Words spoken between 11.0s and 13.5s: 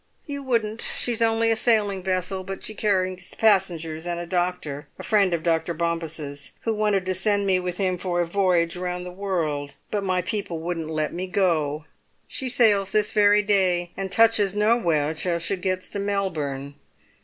me go. She sails this very